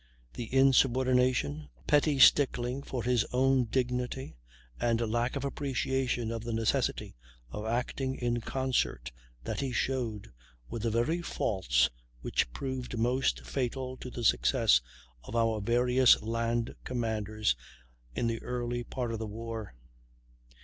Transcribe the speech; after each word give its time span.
The 0.33 0.51
insubordination, 0.51 1.69
petty 1.85 2.17
stickling 2.17 2.81
for 2.81 3.03
his 3.03 3.23
own 3.31 3.65
dignity, 3.65 4.35
and 4.79 4.99
lack 4.99 5.35
of 5.35 5.45
appreciation 5.45 6.31
of 6.31 6.43
the 6.43 6.53
necessity 6.53 7.15
of 7.51 7.67
acting 7.67 8.15
in 8.15 8.41
concert 8.41 9.11
that 9.43 9.59
he 9.59 9.71
showed, 9.71 10.33
were 10.67 10.79
the 10.79 10.89
very 10.89 11.21
faults 11.21 11.91
which 12.21 12.51
proved 12.51 12.97
most 12.97 13.45
fatal 13.45 13.95
to 13.97 14.09
the 14.09 14.23
success 14.23 14.81
of 15.23 15.35
our 15.35 15.61
various 15.61 16.19
land 16.23 16.73
commanders 16.83 17.55
in 18.15 18.25
the 18.25 18.41
early 18.41 18.83
part 18.83 19.11
of 19.13 19.19
the 19.19 19.27
war. 19.27 19.75